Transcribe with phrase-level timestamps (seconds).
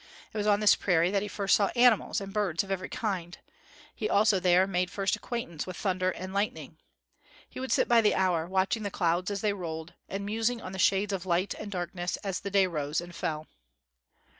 [0.33, 3.37] It was on this prairie that he first saw animals and birds of every kind;
[3.93, 6.77] he also there made first acquaintance with thunder and lightning;
[7.47, 10.71] he would sit by the hour watching the clouds as they rolled, and musing on
[10.71, 13.45] the shades of light and darkness as the day rose and fell.